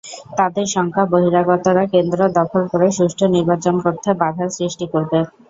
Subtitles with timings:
[0.37, 5.19] তাঁদের শঙ্কা, বহিরাগতরা কেন্দ্র দখল করে সুষ্ঠু নির্বাচন করতে বাধার সৃষ্টি করবে।